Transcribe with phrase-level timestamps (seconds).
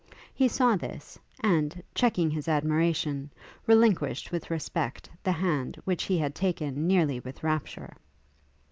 [0.33, 3.29] He saw this, and, checking his admiration,
[3.67, 7.93] relinquished with respect the hand which he had taken nearly with rapture.